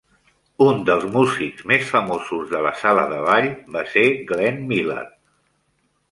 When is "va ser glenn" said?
3.75-4.57